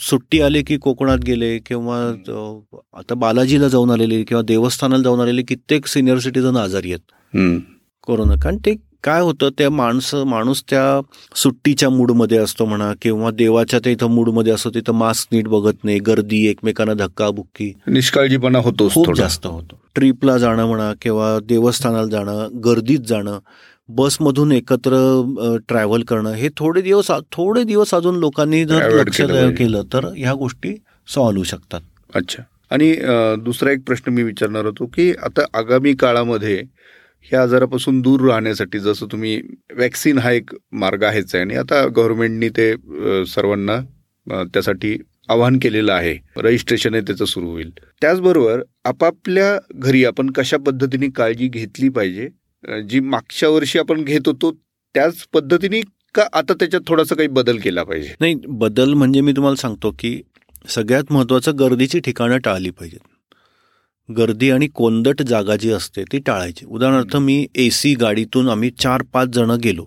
[0.00, 1.96] सुट्टी आली की कोकणात गेले किंवा
[2.98, 7.36] आता बालाजीला जाऊन आलेले किंवा देवस्थानाला जाऊन आलेले कित्येक सिनियर सिटीजन आजारी आहेत.
[8.02, 8.34] कोरोना.
[8.42, 11.00] कारण ते काय होतं त्या माणसं माणूस त्या
[11.36, 15.98] सुट्टीच्या मूडमध्ये असतो म्हणा किंवा देवाच्या त्या इथं मूडमध्ये असतो तिथं मास्क नीट बघत नाही
[16.06, 17.72] गर्दी एकमेकांना धक्काबुक्की.
[17.86, 19.14] निष्काळजीपणा होतोच खूप.
[19.16, 19.78] जास्त होतो.
[19.94, 23.38] ट्रिपला जाणं म्हणा किंवा देवस्थानाला जाणं गर्दीत जाणं
[23.88, 24.96] बसमधून एकत्र
[25.68, 30.74] ट्रॅव्हल करणं हे थोडे दिवस थोडे दिवस अजून लोकांनी जर लक्ष केलं तर ह्या गोष्टी
[31.08, 31.80] सॉल्व्ह होऊ शकतात.
[32.14, 32.42] अच्छा.
[32.70, 32.92] आणि
[33.44, 36.62] दुसरा एक प्रश्न मी विचारणार होतो की आता आगामी काळामध्ये
[37.24, 39.40] ह्या आजारापासून दूर राहण्यासाठी जसं तुम्ही
[39.78, 41.42] वॅक्सिन हा एक मार्ग आहेच आहे.
[41.44, 42.72] आणि आता गव्हर्नमेंटनी ते
[43.32, 43.80] सर्वांना
[44.54, 44.96] त्यासाठी
[45.28, 46.16] आवाहन केलेलं आहे.
[46.36, 47.70] रजिस्ट्रेशन आहे त्याचं सुरू होईल.
[48.00, 52.28] त्याचबरोबर आपापल्या घरी आपण कशा पद्धतीने काळजी घेतली पाहिजे
[52.88, 54.50] जी मागच्या वर्षी आपण घेत होतो
[54.94, 55.80] त्याच पद्धतीने
[56.14, 58.14] का आता त्याच्यात थोडासा काही बदल केला पाहिजे?
[58.20, 60.20] नाही बदल म्हणजे मी तुम्हाला सांगतो की
[60.68, 62.98] सगळ्यात महत्त्वाचं गर्दीची ठिकाणं टाळली पाहिजेत.
[64.16, 66.66] गर्दी आणि कोंदट जागा जी असते ती टाळायची.
[66.66, 69.84] उदाहरणार्थ मी ए सी गाडीतून आम्ही चार पाच जण गेलो.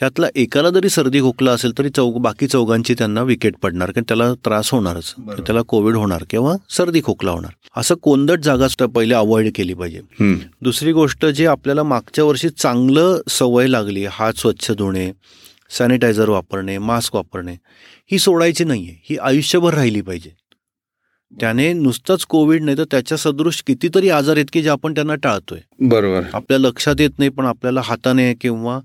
[0.00, 4.32] त्यातला एकाला जरी सर्दी खोकला असेल तरी चौग बाकी चौघांची त्यांना विकेट पडणार कारण त्याला
[4.34, 5.14] त्रास होणारच.
[5.46, 7.52] त्याला कोविड होणार किंवा सर्दी खोकला होणार.
[7.76, 10.00] असं कोंदट जागा तर पहिले अवॉइड केली पाहिजे.
[10.62, 15.10] दुसरी गोष्ट जी आपल्याला मागच्या वर्षी चांगलं सवय लागली हात स्वच्छ धुणे
[15.70, 17.54] सॅनिटायझर वापरणे मास्क वापरणे
[18.12, 20.30] ही सोडायची नाही आहे ही आयुष्यभर राहिली पाहिजे.
[21.32, 25.58] त्याने नुसतंच कोविड नाही तर त्याच्या सदृश कितीतरी आजार आहेत की जे आपण त्यांना टाळतोय.
[25.80, 26.22] बरोबर.
[26.34, 28.78] आपल्या लक्षात येत नाही पण आपल्याला हाताने किंवा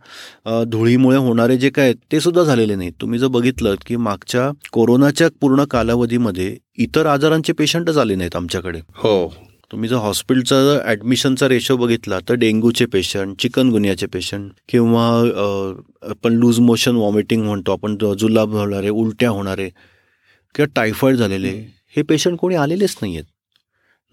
[0.68, 2.94] धुळीमुळे होणारे जे काय आहेत ते सुद्धा झालेले नाहीत.
[3.02, 8.80] तुम्ही जर बघितलं की मागच्या कोरोनाच्या पूर्ण कालावधीमध्ये इतर आजारांचे पेशंटच आले नाहीत आमच्याकडे.
[8.96, 9.32] हो.
[9.72, 15.04] तुम्ही जर हॉस्पिटलचा जर ॲडमिशनचा रेशो बघितला तर डेंग्यूचे पेशंट चिकनगुनियाचे पेशंट किंवा
[16.10, 19.68] आपण लूज मोशन वॉमिटिंग म्हणतो आपण जुलाब होणारे उलट्या होणारे
[20.56, 21.52] किंवा टायफॉईड झालेले
[21.96, 23.26] हे पेशंट कोणी आलेलेच नाही आहेत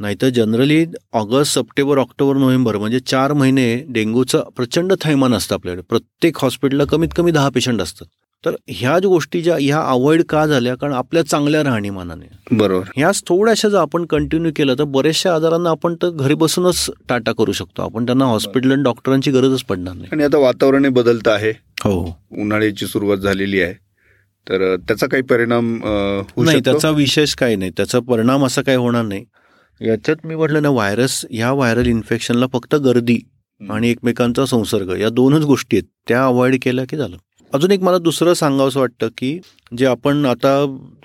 [0.01, 5.83] नाहीतर generally August September October November म्हणजे चार महिने डेंग्यूचं प्रचंड थैमान असतं आपल्याकडे.
[5.83, 8.07] प्रत्येक हॉस्पिटलला कमीत कमी दहा पेशंट असतात.
[8.45, 10.75] तर ह्याच गोष्टी ज्या ह्या अवॉइड का झाल्या?
[10.75, 12.57] कारण आपल्या चांगल्या राहणीमानाने.
[12.57, 12.85] बरोबर.
[12.97, 17.53] ह्याच थोड्याशा जर आपण कंटिन्यू केलं तर बऱ्याचशा आजारांना आपण तर घरी बसूनच टाटा करू
[17.53, 17.83] शकतो.
[17.83, 20.09] आपण त्यांना हॉस्पिटल आणि डॉक्टरांची गरजच पडणार नाही.
[20.13, 21.51] आणि आता वातावरणही बदलतं आहे.
[21.85, 22.21] हो.
[22.33, 23.86] उन्हाळ्याची सुरुवात झालेली आहे.
[24.47, 27.71] तर त्याचा काही परिणाम नाही त्याचा विशेष काही नाही.
[27.77, 29.25] त्याचा परिणाम असा काही होणार नाही.
[29.81, 33.19] याच्यात मी म्हटलं ना व्हायरस ह्या व्हायरल इन्फेक्शनला फक्त गर्दी
[33.61, 35.89] आणि एकमेकांचा संसर्ग या दोनच गोष्टी आहेत.
[36.09, 37.17] त्या अवॉइड केल्या की झालं.
[37.53, 39.39] अजून एक मला दुसरं सांगावंसं वाटतं की
[39.79, 40.55] जे आपण आता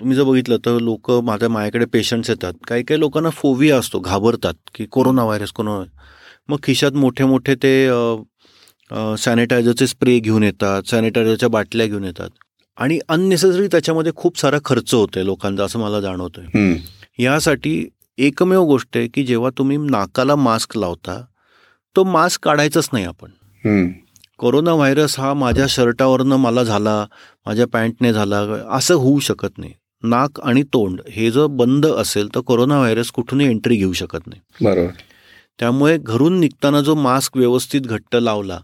[0.00, 2.52] तुम्ही जर बघितलं तर लोक माझ्या माझ्याकडे पेशंट्स येतात.
[2.68, 5.84] काही काही लोकांना फोविया असतो घाबरतात की कोरोना व्हायरस कोरोना
[6.48, 7.74] मग खिशात मोठे मोठे ते
[9.18, 12.30] सॅनिटायझरचे स्प्रे घेऊन येतात सॅनिटायझरच्या बाटल्या घेऊन येतात.
[12.76, 16.76] आणि अननेसेसरी त्याच्यामध्ये खूप सारा खर्च होतोय लोकांचा असं मला जाणवतंय.
[17.18, 21.24] यासाठी एकमेव गोष्ट आहे की जेव्हा तुम्ही नाकाला मास्क लावता
[21.96, 23.30] तो मास्क काढायचाच नाही आपण.
[24.38, 27.06] कोरोना व्हायरस हा माझ्या शर्टावरनं मला झाला
[27.46, 29.72] माझ्या पॅन्टने झाला असं होऊ शकत नाही.
[30.02, 34.64] नाक आणि तोंड हे जर बंद असेल तर कोरोना व्हायरस कुठूनही एंट्री घेऊ शकत नाही.
[34.64, 34.90] बरोबर.
[35.58, 38.60] त्यामुळे घरून निघताना जो मास्क व्यवस्थित घट्ट लावला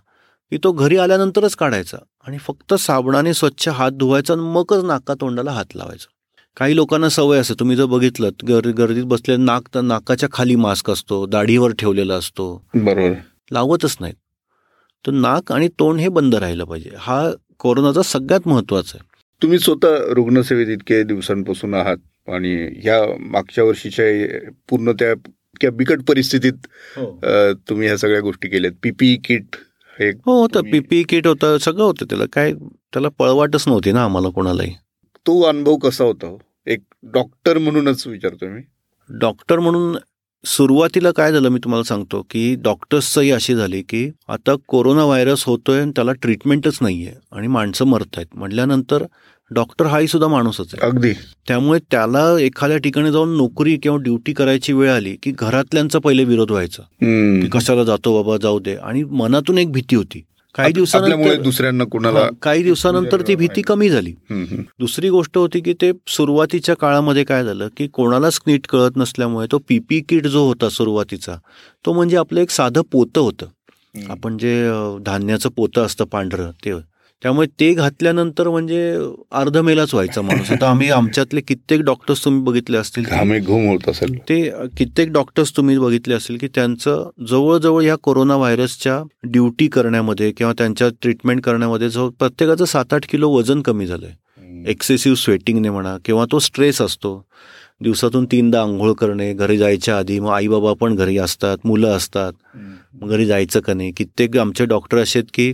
[0.51, 1.97] की तो घरी आल्यानंतरच काढायचा.
[2.27, 6.07] आणि फक्त साबणाने स्वच्छ हात धुवायचा आणि मगच नाका तोंडाला हात लावायचा.
[6.57, 7.55] काही लोकांना सवय असते.
[7.61, 12.65] तुम्ही जर बघितलं गर गर्दीत बसले नाक तर नाकाच्या खाली मास्क असतो दाढीवर ठेवलेला असतो.
[12.75, 13.13] बरोबर.
[13.53, 14.15] लावतच नाहीत.
[15.07, 16.91] तर नाक आणि तोंड हे बंद राहिलं पाहिजे.
[16.99, 19.09] हा कोरोनाचा सगळ्यात महत्त्वाचा आहे.
[19.43, 21.97] तुम्ही स्वतः रुग्णसेवेत इतके दिवसांपासून आहात
[22.29, 24.05] आणि ह्या मागच्या वर्षीच्या
[24.69, 26.67] पूर्ण त्या इतक्या बिकट परिस्थितीत
[27.25, 28.75] अ, तुम्ही ह्या सगळ्या गोष्टी केल्यात.
[28.83, 29.57] पीपी किट
[30.01, 32.25] हे हो होतं पीपी किट होतं सगळं होतं त्याला.
[32.33, 32.53] काय
[32.93, 34.75] त्याला पळवाटच नव्हती ना आम्हाला कोणालाही.
[35.27, 36.39] तो अनुभव कसा होता हो?
[36.67, 38.61] एक डॉक्टर म्हणूनच विचारतो मी.
[39.11, 39.99] डॉक्टर म्हणून
[40.45, 45.81] सुरुवातीला काय झालं मी तुम्हाला सांगतो की डॉक्टर्सचंही अशी झाली की आता कोरोना व्हायरस होतोय
[45.81, 49.05] आणि त्याला ट्रीटमेंटच नाहीये आणि माणसं मरत आहेत म्हटल्यानंतर
[49.51, 50.87] डॉक्टर हाही सुद्धा माणूसच आहे.
[50.87, 51.13] अगदी.
[51.49, 56.51] त्यामुळे त्याला एखाद्या ठिकाणी जाऊन नोकरी किंवा ड्युटी करायची वेळ आली की घरातल्यांचा पहिले विरोध
[56.51, 56.83] व्हायचा.
[57.43, 58.75] की कशाला जातो बाबा जाऊ दे.
[58.75, 60.25] आणि मनातून एक भीती होती.
[60.55, 64.15] काही दिवसानंतर दुसऱ्यांना कोणाला काही दिवसानंतर ती भीती कमी झाली.
[64.79, 69.59] दुसरी गोष्ट होती की ते सुरुवातीच्या काळामध्ये काय झालं की कोणालाच नीट कळत नसल्यामुळे तो
[69.69, 71.37] पीपी किट जो होता सुरुवातीचा
[71.87, 73.47] तो म्हणजे आपलं एक साधं पोतं होतं.
[74.11, 74.71] आपण जे
[75.07, 76.73] धान्याचं पोतं असतं पांढरं ते
[77.23, 78.81] त्यामुळे ते घातल्यानंतर म्हणजे
[79.33, 80.51] अर्ध मेलाच व्हायचा माणूस.
[80.51, 84.15] आता आम्ही आमच्यातले कित्येक डॉक्टर्स तुम्ही बघितले असतील घामे होत असेल.
[84.29, 90.53] ते कित्येक डॉक्टर्स तुम्ही बघितले असेल की त्यांचं जवळजवळ या कोरोना व्हायरसच्या ड्युटी करण्यामध्ये किंवा
[90.59, 94.13] त्यांच्या ट्रीटमेंट करण्यामध्ये जवळ प्रत्येकाचं सात आठ किलो वजन कमी झालंय.
[94.71, 97.23] एक्सेसिव्ह स्वेटिंगने म्हणा किंवा तो स्ट्रेस असतो.
[97.83, 102.33] दिवसातून तीनदा आंघोळ करणे घरी जायच्या आधी मग आई बाबा पण घरी असतात मुलं असतात.
[102.95, 103.93] घरी जायचं का नाही?
[103.93, 105.51] कित्येक आमचे डॉक्टर असे आहेत की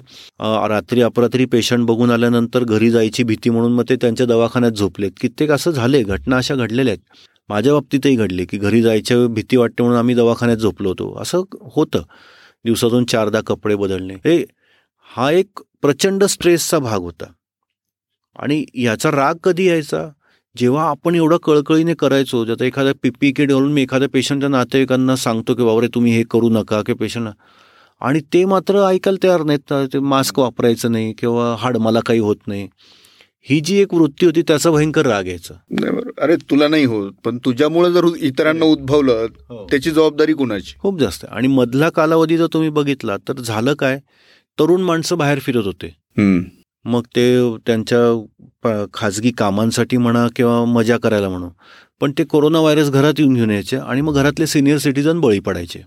[0.68, 5.10] रात्री अपरात्री पेशंट बघून आल्यानंतर घरी जायची भीती म्हणून मग ते त्यांच्या दवाखान्यात झोपलेत.
[5.20, 7.16] कित्येक असं झाले घटना अशा घडलेल्या आहेत.
[7.48, 11.14] माझ्या बाबतीतही घडले की घरी जायच्या भीती वाटते म्हणून आम्ही दवाखान्यात झोपलो होतो.
[11.22, 11.42] असं
[11.74, 12.02] होतं.
[12.64, 14.14] दिवसातून चारदा कपडे बदलणे.
[14.24, 14.44] हे
[15.16, 17.24] हा एक प्रचंड स्ट्रेसचा भाग होता.
[18.36, 20.08] आणि याचा राग कधी यायचा?
[20.56, 25.54] जेव्हा आपण एवढं कळकळीने करायचो आता एखाद्या पीपी किट घालून मी एखाद्या पेशंटच्या नातेवाईकांना सांगतो
[25.54, 27.28] की बाबा तुम्ही हे करू नका की पेशंट
[28.00, 29.72] आणि ते मात्र ऐकायला तयार नाहीत.
[29.92, 32.68] ते मास्क वापरायचं नाही किंवा हाड मला काही होत नाही.
[33.46, 35.54] ही जी एक वृत्ती होती त्याचा भयंकर राग यायचा.
[36.22, 39.26] अरे तुला नाही होत पण तुझ्यामुळे जर इतरांना उद्भवलं
[39.70, 40.74] त्याची जबाबदारी कुणाची?
[40.78, 41.24] खूप जास्त.
[41.24, 43.98] आणि मधला कालावधी जर तुम्ही बघितला तर झालं काय?
[44.58, 45.94] तरुण माणसं बाहेर फिरत होते.
[46.84, 47.24] मग ते
[47.66, 51.48] त्यांच्या खाजगी कामांसाठी म्हणा किंवा मजा करायला म्हणा
[52.00, 55.80] पण ते कोरोना व्हायरस घरात येऊन घेऊन यायचे आणि मग घरातले सिनियर सिटीजन बळी पडायचे.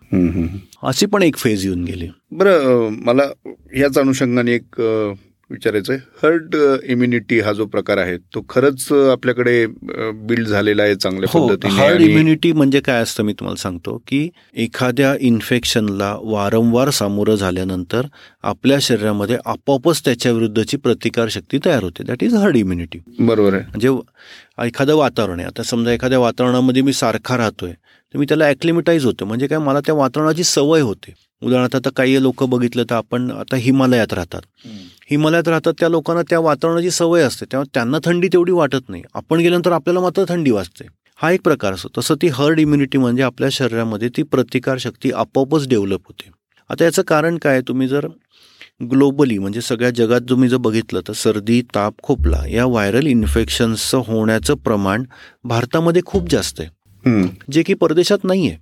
[0.83, 2.07] अशी पण एक फेज येऊन गेली.
[2.31, 3.23] बरं मला
[3.73, 4.81] ह्याच अनुषंगाने एक
[5.49, 9.65] विचारायचं आहे हर्ड इम्युनिटी हा जो प्रकार आहे तो खरंच अं, आपल्याकडे
[10.21, 14.27] बिल्ड झालेला आहे चांगल्या हो पद्धतीने हार्ड इम्युनिटी म्हणजे काय असतं मी तुम्हाला सांगतो की
[14.55, 18.05] एखाद्या इन्फेक्शनला वारंवार सामोरं झाल्यानंतर
[18.43, 22.03] आपल्या शरीरामध्ये आपोआपच त्याच्या विरुद्धची प्रतिकारशक्ती तयार होते.
[22.03, 23.63] दॅट इज हार्ड इम्युनिटी बरोबर आहे.
[23.63, 23.89] म्हणजे
[24.65, 25.47] एखादं वातावरण आहे.
[25.47, 27.73] आता समजा एखाद्या वातावरणामध्ये मी सारखा राहतोय
[28.13, 29.25] तर मी त्याला ॲक्लिमिटाईज होतो.
[29.25, 31.13] म्हणजे काय मला त्या वातावरणाची सवय होते.
[31.41, 34.41] उदाहरणार्थ आता काही लोक बघितलं तर आपण आता हिमालयात राहतात.
[35.11, 37.45] हिमालयात राहतात त्या लोकांना त्या वातावरणाची सवय असते.
[37.51, 39.03] त्यामुळे त्यांना थंडी तेवढी वाटत नाही.
[39.13, 40.85] आपण गेल्यानंतर आपल्याला मात्र थंडी वाजते.
[41.15, 41.89] हा एक प्रकार असतो.
[41.97, 46.29] तसं ती हर्ड इम्युनिटी म्हणजे आपल्या शरीरामध्ये ती प्रतिकारशक्ती आपोआपच डेव्हलप होते.
[46.69, 47.61] आता याचं कारण काय?
[47.61, 48.07] तुम्ही जर
[48.91, 54.55] ग्लोबली म्हणजे सगळ्या जगात तुम्ही जर बघितलं तर सर्दी ताप खोकला या व्हायरल इन्फेक्शन्सचं होण्याचं
[54.55, 55.03] प्रमाण
[55.43, 56.69] भारतामध्ये खूप जास्त आहे.
[57.51, 58.57] जे की परदेशात नाही आहे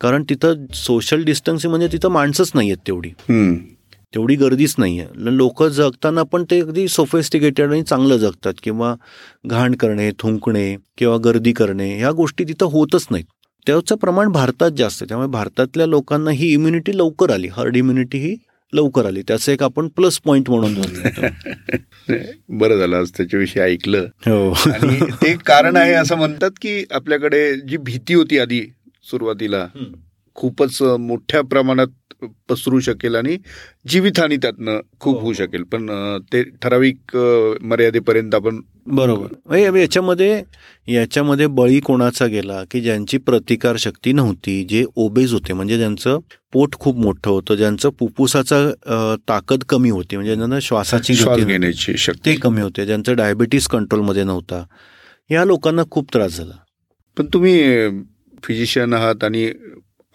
[0.00, 3.10] कारण तिथं सोशल डिस्टन्सिंग म्हणजे तिथं माणसंच नाही आहेत तेवढी.
[4.14, 8.94] तेवढी गर्दीच नाही आहे लोक जगताना पण ते अगदी सोफेस्टिकेटेड आणि चांगलं जगतात किंवा
[9.46, 13.24] घाण करणे थुंकणे किंवा गर्दी करणे ह्या गोष्टी तिथं होतच नाहीत.
[13.66, 15.08] त्याचं प्रमाण भारतात जास्त आहे.
[15.08, 17.48] त्यामुळे भारतातल्या लोकांना ही इम्युनिटी लवकर आली.
[17.48, 18.36] हर्ड इम्युनिटी ही
[18.72, 19.22] लवकर आली.
[19.22, 20.74] त्याचं एक आपण प्लस पॉईंट म्हणून
[22.58, 24.06] बरं झालं आज त्याच्याविषयी ऐकलं.
[24.26, 24.54] हो.
[25.22, 28.62] ते कारण आहे असं म्हणतात की आपल्याकडे जी भीती होती आधी
[29.10, 29.66] सुरुवातीला
[30.38, 33.36] खूपच मोठ्या प्रमाणात पसरू शकेल आणि
[33.88, 35.32] जीवितहानी त्यातनं खूप हो, होऊ हो.
[35.32, 35.62] शकेल.
[35.62, 35.88] पण
[36.32, 37.16] ते ठराविक
[37.62, 39.26] मर्यादेपर्यंत आपण बरोबर.
[39.46, 40.42] म्हणजे याच्यामध्ये
[40.88, 46.18] याच्यामध्ये बळी कोणाचा गेला की ज्यांची प्रतिकार शक्ती नव्हती जे ओबेज होते म्हणजे ज्यांचं
[46.52, 52.34] पोट खूप मोठं होतं ज्यांचं फुफ्फुसाचा ताकद कमी होती म्हणजे ज्यांना श्वासाची श्वास घेण्याची शक्ती.
[52.36, 54.64] कमी होते ज्यांचं डायबिटीस कंट्रोलमध्ये नव्हता
[55.30, 56.54] या लोकांना खूप त्रास झाला.
[57.16, 57.88] पण तुम्ही
[58.44, 59.50] फिजिशियन आहात आणि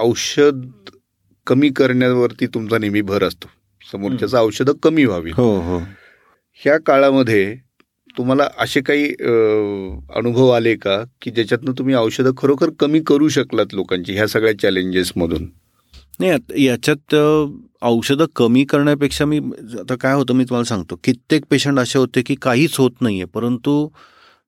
[0.04, 0.62] औषध
[1.48, 3.48] कमी करण्यावरती तुमचा नेहमी भर असतो.
[3.92, 5.32] समोरच्याचं औषधं कमी व्हावी.
[5.32, 5.78] हो हो.
[6.60, 7.56] ह्या काळामध्ये
[8.18, 9.10] तुम्हाला असे काही
[10.16, 11.04] अनुभव आले का?
[11.22, 15.50] की ज्याच्यातनं तुम्ही औषधं खरोखर कमी करू शकलात लोकांची ह्या सगळ्या चॅलेंजेसमधून?
[16.20, 17.16] नाही याच्यात
[17.82, 19.40] औषधं कमी करण्यापेक्षा मी
[19.80, 21.00] आता काय होतं मी तुम्हाला सांगतो.
[21.04, 23.88] कित्येक पेशंट असे होते की काहीच होत नाहीये परंतु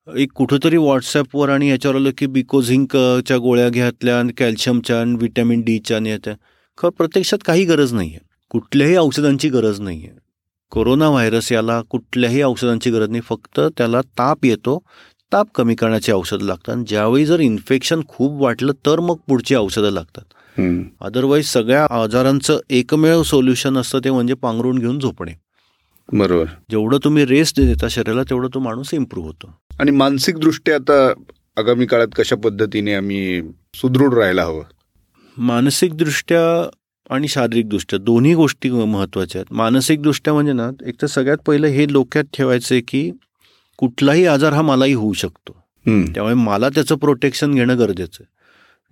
[0.07, 5.97] एक कुठंतरी व्हॉट्सॲपवर आणि याच्यावर आलं की बिकोझिंकच्या गोळ्या घ्यातल्या आणि कॅल्शियमच्या आणि व्हिटॅमिन डीच्या
[5.97, 6.33] आणि याच्या.
[6.77, 8.19] खरं प्रत्यक्षात काही गरज नाही आहे
[8.51, 10.17] कुठल्याही औषधांची गरज नाही आहे
[10.71, 13.21] कोरोना व्हायरस याला कुठल्याही औषधांची गरज नाही.
[13.29, 14.77] फक्त त्याला ताप येतो.
[15.31, 16.73] ताप कमी करण्याची औषधं लागतात.
[16.73, 20.23] आणि ज्यावेळी जर इन्फेक्शन खूप वाटलं तर मग पुढची औषधं लागतात.
[21.01, 25.33] अदरवाईज सगळ्या आजारांचं एकमेव सोल्युशन असतं ते म्हणजे पांघरून घेऊन झोपणे.
[26.13, 26.45] बरोबर.
[26.71, 29.53] जेवढं तुम्ही रेस्ट देता शरीराला तेवढं तो माणूस इम्प्रूव्ह होतो.
[29.79, 31.13] आणि मानसिकदृष्ट्या आता
[31.57, 33.41] आगामी काळात कशा पद्धतीने आम्ही
[33.73, 34.63] सुदृढ राहायला हवं?
[35.37, 36.69] मानसिकदृष्ट्या
[37.09, 39.53] आणि शारीरिकदृष्ट्या दोन्ही गोष्टी महत्त्वाच्या आहेत.
[39.53, 43.11] मानसिकदृष्ट्या म्हणजे ना एक तर सगळ्यात पहिलं हे डोक्यात ठेवायचं आहे की
[43.77, 45.57] कुठलाही आजार हा मलाही होऊ शकतो.
[45.85, 48.25] त्यामुळे मला त्याचं प्रोटेक्शन घेणं गरजेचं आहे.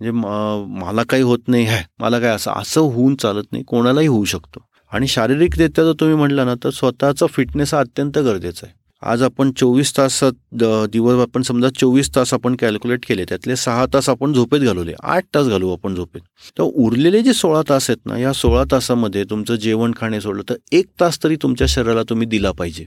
[0.00, 4.24] म्हणजे मला काही होत नाही आहे मला काय असं असं होऊन चालत नाही कोणालाही होऊ
[4.24, 4.60] शकतो.
[4.94, 8.72] आणि शारीरिकरित्या जर तुम्ही म्हटलं ना तर स्वतःचा फिटनेस हा अत्यंत गरजेचा आहे.
[9.02, 10.32] आज आपण चोवीस तासात
[10.92, 15.24] दिवस आपण समजा चोवीस तास आपण कॅल्क्युलेट केले त्यातले सहा तास आपण झोपेत घालवले आठ
[15.34, 16.20] तास घालू आपण झोपेत.
[16.58, 20.54] तर उरलेले जे सोळा तास आहेत ना या सोळा तासामध्ये तुमचं जेवण खाणे सोडलं तर
[20.72, 22.84] एक तास तरी तुमच्या शरीराला तुम्ही दिला पाहिजे.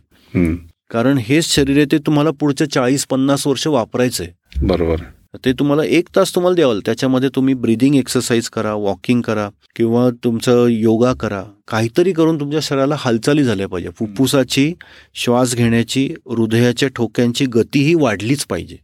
[0.92, 4.66] कारण हेच शरीर आहे ते तुम्हाला पुढच्या चाळीस पन्नास वर्ष वापरायचं आहे.
[4.66, 5.02] बरोबर
[5.46, 6.80] ते तुम्हाला एक तास तुम्हाला द्यावं.
[6.86, 11.44] त्याच्यामध्ये तुम्ही ब्रिदिंग एक्सरसाइज करा वॉकिंग करा किंवा तुमचं योगा करा.
[11.68, 13.90] काहीतरी करून तुमच्या शरीराला हालचाली झाल्या पाहिजे.
[13.90, 14.74] फुफ्फुसाची
[15.16, 18.78] श्वास घेण्याची हृदयाच्या ठोक्यांची गती ही वाढलीच पाहिजे.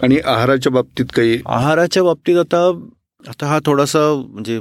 [0.00, 2.66] आणि आहाराच्या बाबतीत काही आहाराच्या बाबतीत आता
[3.24, 4.58] आता हा थोडासा म्हणजे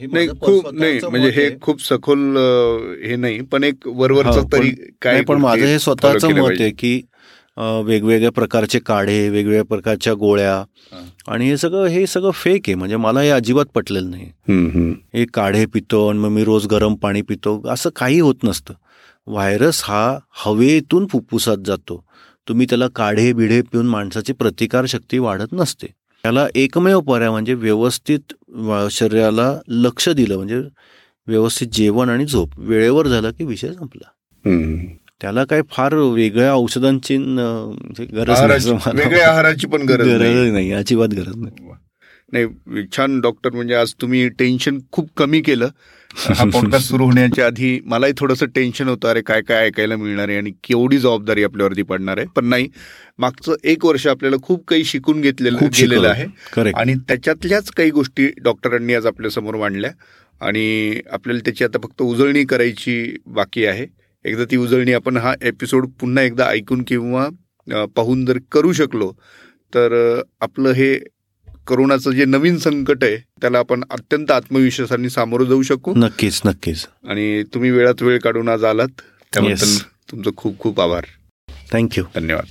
[0.00, 1.48] हे नाही खूप नाही म्हणजे हे.
[1.62, 2.18] खूप सखोल
[3.04, 4.70] हे नाही पण एक वरवरचं पण- तरी
[5.02, 6.50] काय पण माझं हे स्वतःचं मत?
[6.60, 7.00] आहे की
[7.56, 10.64] वेगवेगळ्या प्रकारचे काढे वेगवेगळ्या प्रकारच्या गोळ्या.
[11.28, 12.74] आणि हे सगळं हे सगळं फेक आहे.
[12.74, 14.30] म्हणजे मला हे अजिबात पटलेलं नाही.
[15.14, 17.60] हे काढे पितो आणि मग मी रोज गरम पाणी पितो.
[17.68, 18.74] असं काही होत नसतं.
[19.26, 22.04] व्हायरस हा हवेतून फुफ्फुसात जातो.
[22.48, 25.86] तुम्ही त्याला काढे बिढे पिऊन माणसाची प्रतिकारशक्ती वाढत नसते.
[26.24, 28.32] त्याला एकमेव पर्याय म्हणजे व्यवस्थित
[28.90, 30.36] शरीराला लक्ष दिलं.
[30.36, 30.60] म्हणजे
[31.26, 32.48] व्यवस्थित जेवण आणि झोप.
[32.58, 34.10] वेळेवर झालं की विषय संपला.
[35.22, 40.72] त्याला काय फार वेगळ्या औषधांची म्हणजे गरज नाही वेगळ्या आहाराची पण गरज नाही गरज नाही.
[40.72, 41.70] अजिबात गरज नाही.
[42.32, 45.68] नाही छान डॉक्टर म्हणजे आज तुम्ही टेन्शन खूप कमी केलं.
[46.10, 50.38] हा पॉडकास्ट सुरू होण्याच्या आधी मलाही थोडंसं टेन्शन होतं अरे काय काय ऐकायला मिळणार आहे
[50.38, 52.26] आणि केवढी जबाबदारी आपल्यावरती पडणार आहे.
[52.36, 52.68] पण नाही
[53.18, 56.08] मागचं एक वर्ष आपल्याला खूप काही शिकून घेतलेलं गेलेलं.
[56.08, 56.70] आहे.
[56.76, 59.90] आणि त्याच्यातल्याच काही गोष्टी डॉक्टरांनी आज आपल्यासमोर मांडल्या.
[60.40, 63.86] आणि आपल्याला त्याची आता फक्त उजळणी करायची बाकी आहे.
[64.24, 67.28] एकदा ती उजळणी आपण हा एपिसोड पुन्हा एकदा ऐकून किंवा
[67.96, 69.12] पाहून जर करू शकलो
[69.74, 70.98] तर आपलं हे
[71.66, 75.94] करोनाचं जे नवीन संकट आहे त्याला आपण अत्यंत आत्मविश्वासाने सामोरं जाऊ शकू.
[75.96, 76.86] नक्कीच नक्कीच.
[77.08, 78.88] आणि तुम्ही वेळात वेळ काढून आज आलात
[79.32, 79.82] त्याबद्दल Yes.
[80.10, 81.04] तुमचं खूप खूप आभार.
[81.72, 82.44] थँक्यू धन्यवाद.